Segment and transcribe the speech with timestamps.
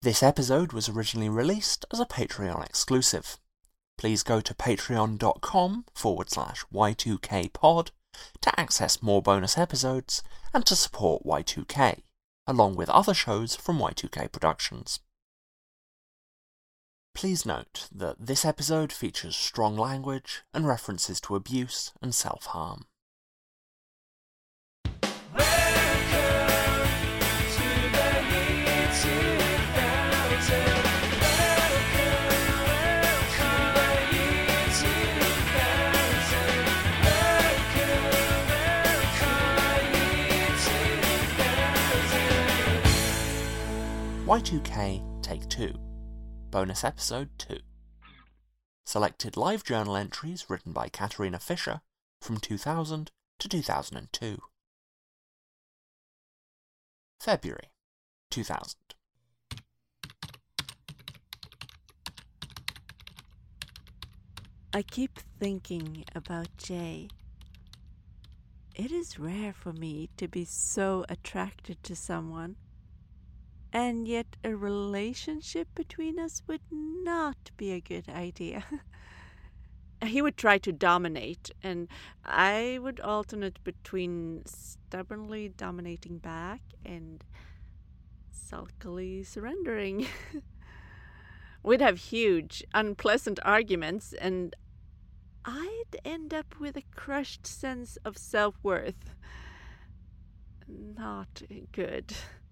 [0.00, 3.36] This episode was originally released as a Patreon exclusive.
[3.96, 7.90] Please go to patreon.com forward slash Y2Kpod
[8.40, 10.22] to access more bonus episodes
[10.54, 12.02] and to support Y2K,
[12.46, 15.00] along with other shows from Y2K Productions.
[17.12, 22.86] Please note that this episode features strong language and references to abuse and self harm.
[44.28, 45.72] Y2K Take 2
[46.50, 47.56] Bonus Episode 2
[48.84, 51.80] Selected live journal entries written by Katharina Fisher
[52.20, 54.38] from 2000 to 2002
[57.18, 57.70] February
[58.30, 58.74] 2000
[64.74, 67.08] I keep thinking about Jay.
[68.74, 72.56] It is rare for me to be so attracted to someone,
[73.72, 78.64] and yet a relationship between us would not be a good idea.
[80.04, 81.88] he would try to dominate, and
[82.24, 87.24] I would alternate between stubbornly dominating back and
[88.30, 90.06] sulkily surrendering.
[91.62, 94.54] We'd have huge, unpleasant arguments, and
[95.44, 99.14] I'd end up with a crushed sense of self worth.
[100.66, 102.14] Not good.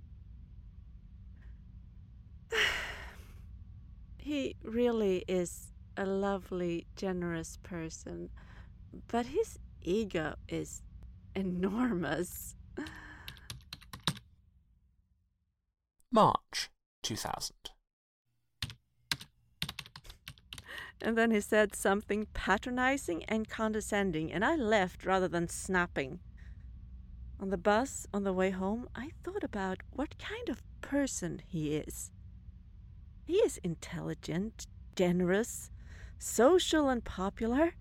[4.27, 8.29] he really is a lovely, generous person,
[9.07, 10.83] but his ego is
[11.37, 12.57] enormous.
[16.11, 16.71] March
[17.05, 17.55] 2000
[21.01, 26.19] And then he said something patronizing and condescending, and I left rather than snapping.
[27.39, 31.77] On the bus on the way home, I thought about what kind of person he
[31.77, 32.11] is.
[33.26, 35.70] He is intelligent, generous,
[36.16, 37.75] social, and popular,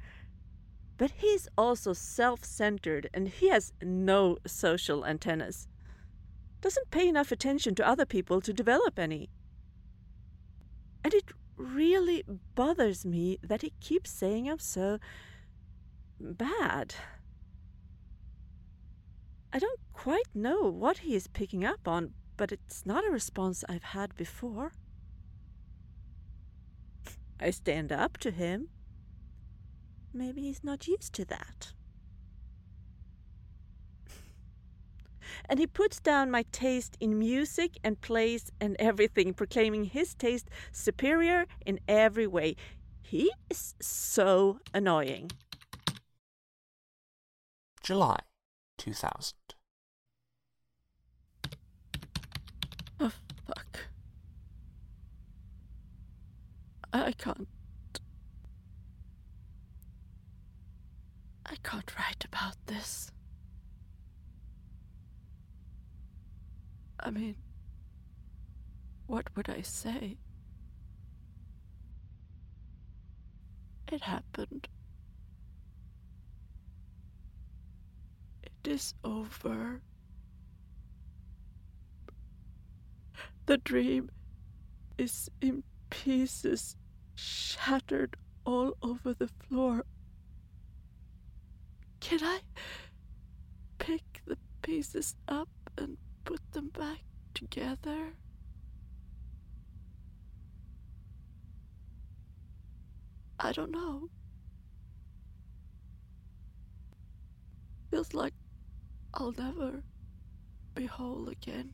[0.97, 5.67] but he's also self centered and he has no social antennas.
[6.61, 9.29] Doesn't pay enough attention to other people to develop any.
[11.03, 11.25] And it
[11.57, 12.23] really
[12.55, 14.97] bothers me that he keeps saying I'm so
[16.19, 16.95] bad.
[19.53, 23.63] I don't quite know what he is picking up on, but it's not a response
[23.69, 24.71] I've had before.
[27.39, 28.69] I stand up to him.
[30.13, 31.73] Maybe he's not used to that.
[35.49, 40.49] and he puts down my taste in music and plays and everything, proclaiming his taste
[40.71, 42.55] superior in every way.
[43.01, 45.31] He is so annoying.
[47.83, 48.19] July
[48.77, 49.54] 2000
[57.03, 57.47] I can't.
[61.45, 63.11] I can't write about this.
[66.99, 67.35] I mean,
[69.07, 70.17] what would I say?
[73.91, 74.67] It happened.
[78.41, 79.81] It is over.
[83.47, 84.09] The dream
[84.97, 86.75] is in pieces,
[87.15, 88.15] shattered
[88.45, 89.85] all over the floor.
[91.99, 92.39] Can I
[93.79, 96.99] pick the pieces up and put them back
[97.33, 98.13] together?
[103.39, 104.09] I don't know.
[107.91, 108.33] Feels like
[109.13, 109.83] I'll never
[110.73, 111.73] be whole again.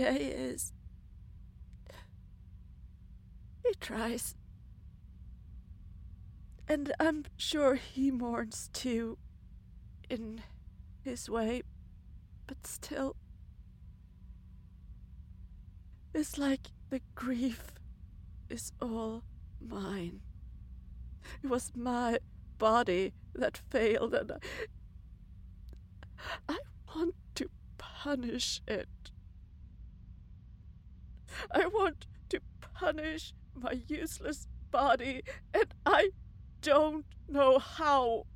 [0.00, 0.72] Jay is.
[3.62, 4.34] He tries.
[6.66, 9.18] And I'm sure he mourns too,
[10.08, 10.40] in
[11.04, 11.64] his way,
[12.46, 13.14] but still.
[16.14, 17.72] It's like the grief
[18.48, 19.22] is all
[19.60, 20.22] mine.
[21.42, 22.20] It was my
[22.56, 24.32] body that failed, and
[26.48, 26.58] I, I
[26.96, 28.88] want to punish it.
[31.50, 35.22] I want to punish my useless body,
[35.52, 36.10] and I
[36.60, 38.26] don't know how.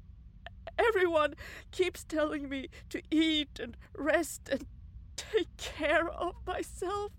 [0.76, 1.34] Everyone
[1.70, 4.66] keeps telling me to eat and rest and
[5.14, 7.12] take care of myself.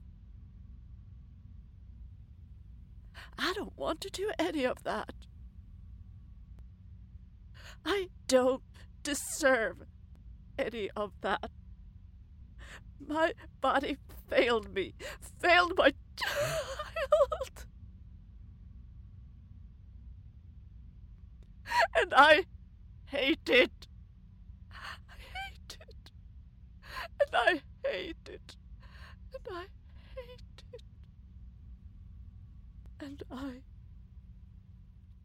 [3.37, 5.13] I don't want to do any of that.
[7.85, 8.63] I don't
[9.03, 9.83] deserve
[10.57, 11.51] any of that.
[13.07, 13.97] My body
[14.29, 14.93] failed me,
[15.39, 17.65] failed my child.
[21.97, 22.45] And I
[23.05, 23.87] hate it.
[24.71, 26.11] I hate it.
[27.19, 28.55] And I hate it.
[29.33, 29.65] And I
[30.15, 30.81] hate it.
[32.99, 33.61] And I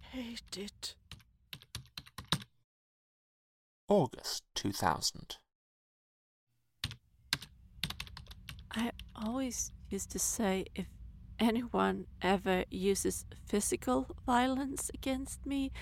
[0.00, 0.94] hate it.
[3.88, 5.36] August 2000.
[8.72, 10.86] I always used to say if
[11.38, 15.72] anyone ever uses physical violence against me,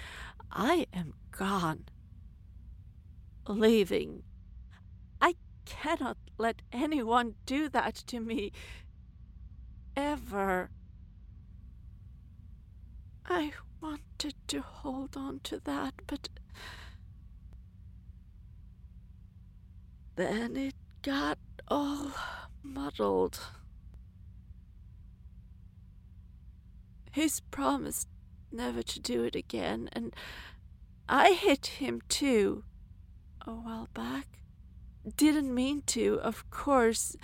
[0.50, 1.84] I am gone.
[3.46, 4.22] Leaving.
[5.20, 8.52] I cannot let anyone do that to me.
[9.96, 10.70] Ever.
[13.26, 13.52] I
[13.82, 16.28] wanted to hold on to that, but
[20.16, 21.38] then it got
[21.68, 22.12] all
[22.78, 23.40] muddled.
[27.10, 28.08] He's promised
[28.52, 30.14] never to do it again, and
[31.08, 32.62] I hit him too
[33.44, 34.26] a while back.
[35.16, 37.16] Didn't mean to, of course,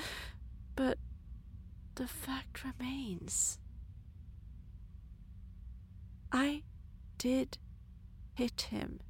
[0.75, 0.99] but
[1.95, 3.59] the fact remains.
[6.33, 6.65] I
[7.17, 7.59] did
[8.35, 9.01] hit him.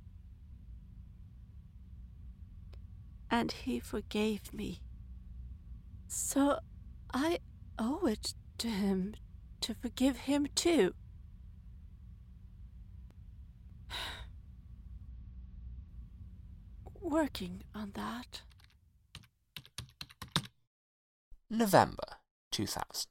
[3.30, 4.80] And he forgave me.
[6.16, 6.60] So
[7.12, 7.40] I
[7.76, 9.16] owe it to him
[9.60, 10.94] to forgive him too.
[17.00, 18.42] Working on that.
[21.50, 22.18] November
[22.52, 23.10] 2000.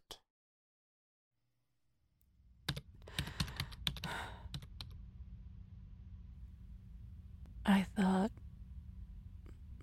[7.66, 8.32] I thought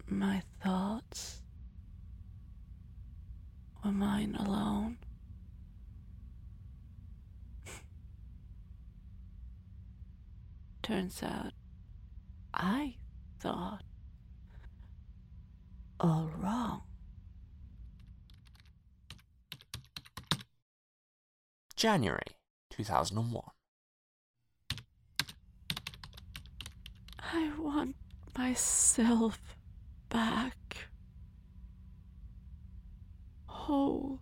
[0.08, 1.39] my thoughts
[3.84, 4.98] were mine alone.
[10.82, 11.52] Turns out
[12.52, 12.96] I
[13.38, 13.82] thought
[15.98, 16.82] all wrong.
[21.76, 22.36] January
[22.70, 23.42] 2001.
[27.32, 27.96] I want
[28.36, 29.38] myself
[30.08, 30.89] back.
[33.70, 34.18] Whole.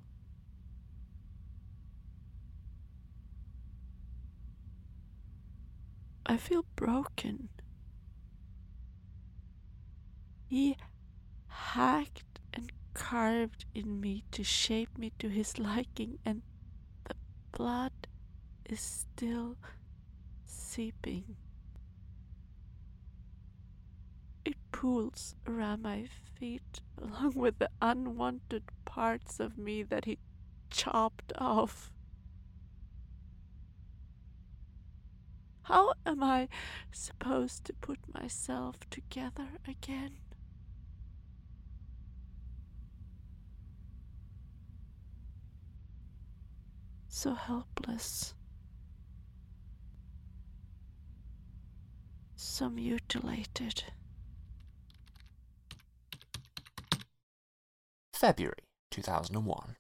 [6.27, 7.49] I feel broken.
[10.51, 10.77] He
[11.47, 16.43] hacked and carved in me to shape me to his liking, and
[17.05, 17.15] the
[17.53, 18.07] blood
[18.67, 19.57] is still
[20.45, 21.37] seeping.
[24.45, 26.05] It pools around my
[26.39, 30.17] feet along with the unwanted parts of me that he
[30.71, 31.91] chopped off.
[35.63, 36.47] How am I
[36.93, 40.19] supposed to put myself together again?
[47.09, 48.33] So helpless.
[52.37, 53.83] So mutilated.
[58.19, 59.77] February 2001.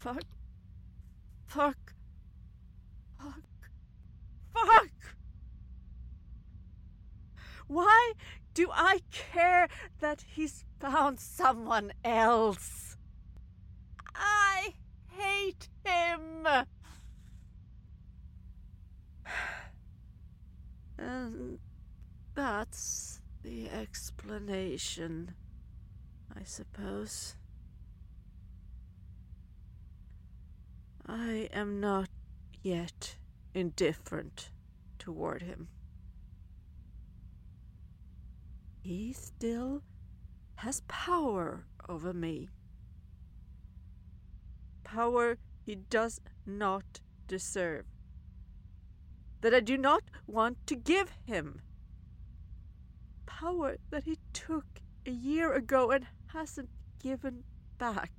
[0.00, 0.24] Fuck.
[1.46, 1.94] Fuck.
[3.16, 3.42] Fuck.
[4.52, 4.90] Fuck!
[7.68, 8.14] Why
[8.54, 9.68] do I care
[10.00, 12.96] that he's found someone else?
[14.16, 14.74] I
[15.16, 16.48] hate him!
[20.98, 21.58] And
[22.34, 23.11] that's
[23.42, 25.34] the explanation,
[26.34, 27.34] I suppose.
[31.06, 32.08] I am not
[32.62, 33.16] yet
[33.54, 34.50] indifferent
[34.98, 35.68] toward him.
[38.80, 39.82] He still
[40.56, 42.48] has power over me.
[44.84, 47.86] Power he does not deserve.
[49.40, 51.62] That I do not want to give him.
[53.40, 54.66] Power that he took
[55.06, 56.68] a year ago and hasn't
[57.02, 57.44] given
[57.78, 58.12] back.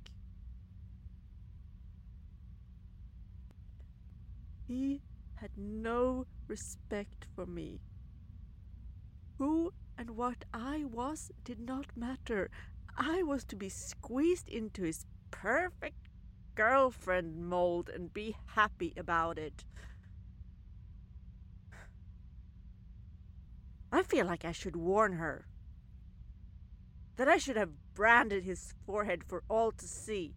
[4.66, 5.02] He
[5.36, 7.80] had no respect for me.
[9.38, 12.50] Who and what I was did not matter.
[12.96, 16.08] I was to be squeezed into his perfect
[16.54, 19.64] girlfriend mold and be happy about it.
[23.94, 25.46] I feel like I should warn her.
[27.14, 30.34] That I should have branded his forehead for all to see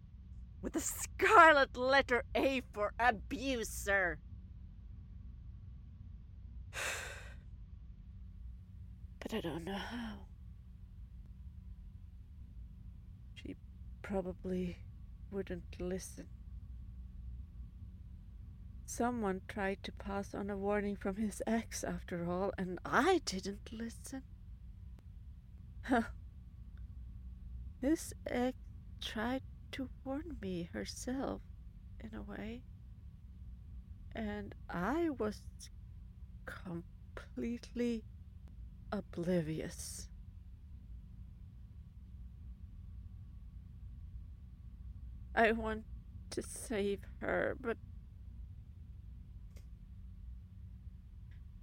[0.62, 4.20] with a scarlet letter A for abuser.
[9.18, 10.18] but I don't know how.
[13.34, 13.56] She
[14.02, 14.76] probably
[15.32, 16.28] wouldn't listen.
[18.90, 23.70] Someone tried to pass on a warning from his ex after all, and I didn't
[23.70, 24.22] listen.
[25.82, 26.04] Huh.
[27.82, 28.56] His ex
[29.02, 29.42] tried
[29.72, 31.42] to warn me herself,
[32.00, 32.62] in a way.
[34.14, 35.42] And I was
[36.46, 38.04] completely
[38.90, 40.08] oblivious.
[45.34, 45.84] I want
[46.30, 47.76] to save her, but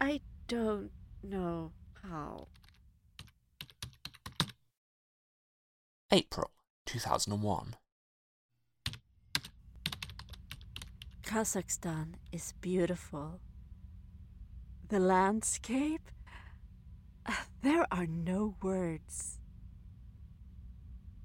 [0.06, 0.92] I don't
[1.24, 1.72] know
[2.04, 2.48] how.
[6.12, 6.52] April
[6.86, 7.76] 2001.
[11.24, 13.40] Kazakhstan is beautiful.
[14.90, 16.12] The landscape,
[17.64, 19.40] there are no words.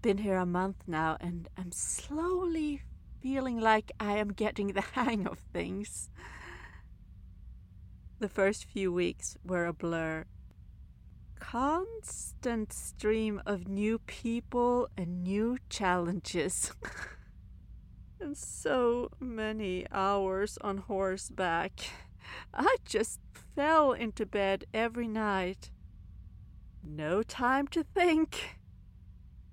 [0.01, 2.81] Been here a month now, and I'm slowly
[3.21, 6.09] feeling like I am getting the hang of things.
[8.21, 10.27] The first few weeks were a blur.
[11.39, 16.71] Constant stream of new people and new challenges.
[18.21, 21.81] and so many hours on horseback.
[22.53, 23.21] I just
[23.55, 25.71] fell into bed every night.
[26.85, 28.59] No time to think.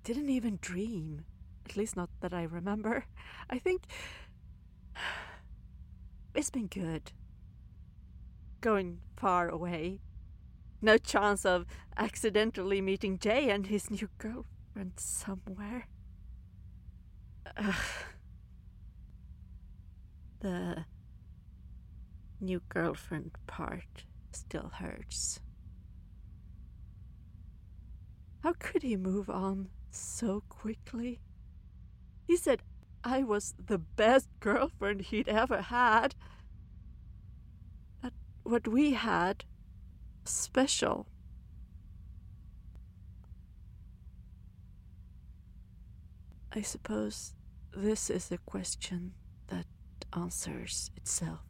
[0.04, 1.24] Didn't even dream.
[1.64, 3.06] At least not that I remember.
[3.48, 3.84] I think
[6.34, 7.12] it's been good.
[8.60, 10.00] Going far away.
[10.80, 15.88] No chance of accidentally meeting Jay and his new girlfriend somewhere.
[17.56, 17.74] Ugh.
[20.40, 20.84] The
[22.40, 25.40] new girlfriend part still hurts.
[28.44, 31.20] How could he move on so quickly?
[32.24, 32.62] He said
[33.02, 36.14] I was the best girlfriend he'd ever had.
[38.48, 39.44] What we had
[40.24, 41.06] special.
[46.50, 47.34] I suppose
[47.76, 49.12] this is a question
[49.48, 49.66] that
[50.16, 51.40] answers itself.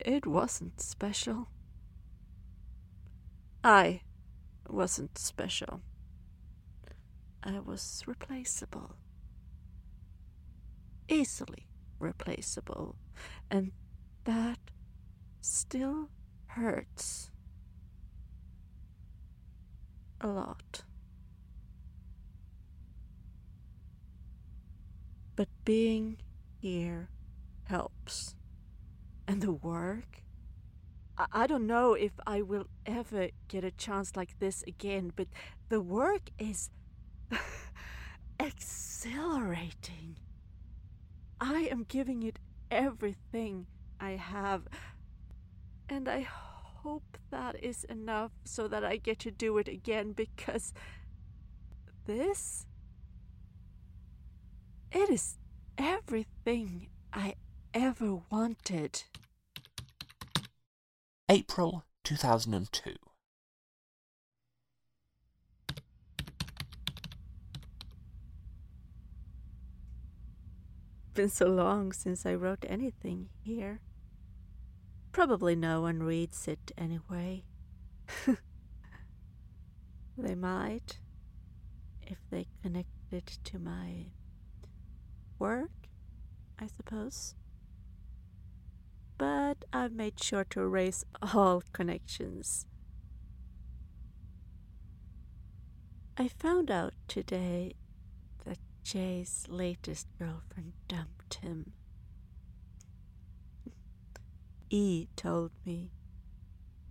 [0.00, 1.48] It wasn't special.
[3.62, 4.00] I
[4.66, 5.82] wasn't special.
[7.42, 8.96] I was replaceable.
[11.06, 11.66] Easily
[12.04, 12.96] replaceable.
[13.50, 13.72] And
[14.24, 14.58] that
[15.40, 16.10] still
[16.46, 17.30] hurts.
[20.20, 20.84] A lot.
[25.36, 26.18] But being
[26.60, 27.08] here
[27.64, 28.36] helps.
[29.26, 30.22] And the work?
[31.18, 35.28] I, I don't know if I will ever get a chance like this again, but
[35.68, 36.70] the work is
[38.40, 40.16] exhilarating.
[41.40, 42.38] I am giving it
[42.70, 43.66] everything
[44.00, 44.62] I have,
[45.88, 50.72] and I hope that is enough so that I get to do it again because
[52.06, 52.66] this
[54.92, 55.38] it is
[55.76, 57.34] everything I
[57.72, 59.02] ever wanted.
[61.28, 63.03] April 2002.
[71.14, 73.80] Been so long since I wrote anything here.
[75.12, 77.44] Probably no one reads it anyway.
[80.18, 80.98] they might,
[82.02, 84.06] if they connect it to my
[85.38, 85.70] work,
[86.58, 87.36] I suppose.
[89.16, 92.66] But I've made sure to erase all connections.
[96.18, 97.74] I found out today
[98.84, 101.72] Jay's latest girlfriend dumped him.
[104.68, 105.90] E told me.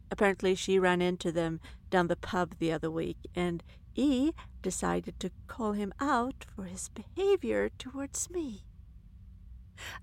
[0.09, 1.59] Apparently, she ran into them
[1.91, 3.63] down the pub the other week, and
[3.95, 4.31] E
[4.63, 8.63] decided to call him out for his behavior towards me.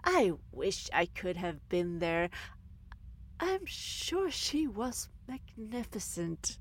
[0.04, 2.30] I wish I could have been there.
[3.40, 6.59] I'm sure she was magnificent.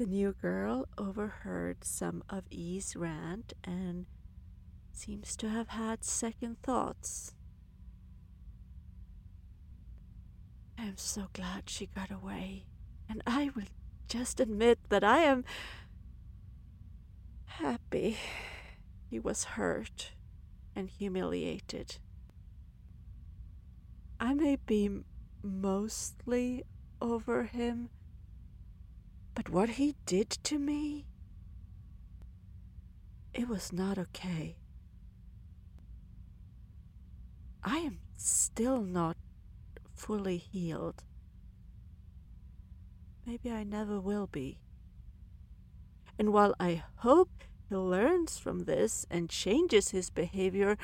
[0.00, 4.06] The new girl overheard some of E's rant and
[4.92, 7.34] seems to have had second thoughts.
[10.78, 12.64] I am so glad she got away,
[13.10, 13.66] and I will
[14.08, 15.44] just admit that I am
[17.44, 18.16] happy
[19.10, 20.12] he was hurt
[20.74, 21.98] and humiliated.
[24.18, 25.02] I may be
[25.42, 26.64] mostly
[27.02, 27.90] over him,
[29.34, 31.06] but what he did to me,
[33.32, 34.56] it was not okay.
[37.62, 39.16] I am still not
[39.94, 41.04] fully healed.
[43.26, 44.58] Maybe I never will be.
[46.18, 50.76] And while I hope he learns from this and changes his behavior,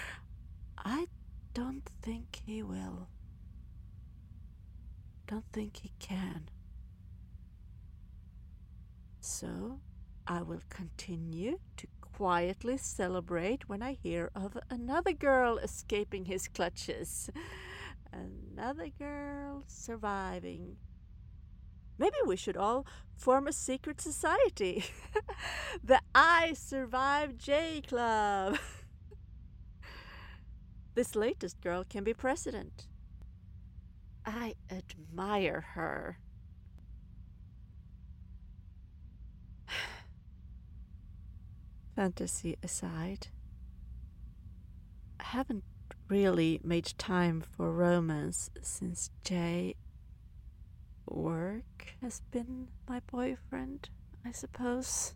[0.78, 1.08] I
[1.54, 3.08] don't think he will.
[5.26, 6.48] Don't think he can.
[9.26, 9.80] So
[10.28, 17.28] I will continue to quietly celebrate when I hear of another girl escaping his clutches.
[18.12, 20.76] Another girl surviving.
[21.98, 24.84] Maybe we should all form a secret society.
[25.82, 28.58] the I Survive Jay Club.
[30.94, 32.86] this latest girl can be president.
[34.24, 36.18] I admire her.
[41.96, 43.28] Fantasy aside,
[45.18, 45.64] I haven't
[46.10, 49.76] really made time for romance since Jay
[51.06, 53.88] work has been my boyfriend,
[54.26, 55.14] I suppose.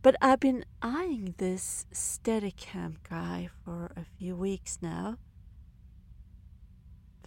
[0.00, 5.18] But I've been eyeing this Steadicam guy for a few weeks now.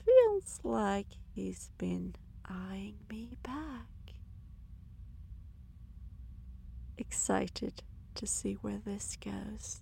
[0.03, 4.15] Feels like he's been eyeing me back.
[6.97, 7.83] Excited
[8.15, 9.81] to see where this goes.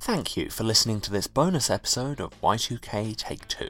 [0.00, 3.68] Thank you for listening to this bonus episode of Y2K Take 2.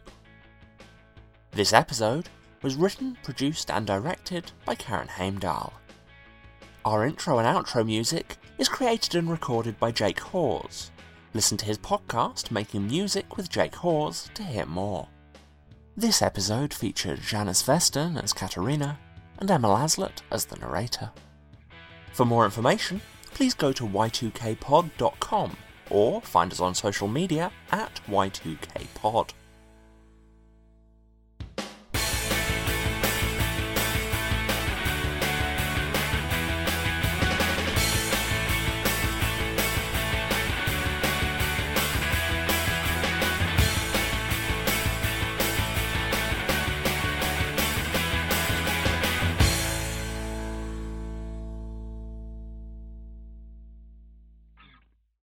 [1.52, 2.28] This episode
[2.62, 5.72] was written, produced, and directed by Karen Heimdahl.
[6.84, 10.90] Our intro and outro music is created and recorded by Jake Hawes.
[11.34, 15.08] Listen to his podcast, Making Music with Jake Hawes, to hear more.
[15.96, 18.98] This episode featured Janice Veston as Katerina
[19.38, 21.12] and Emma Laslett as the narrator.
[22.12, 25.56] For more information, please go to y2kpod.com
[25.90, 29.30] or find us on social media at Y2KPod.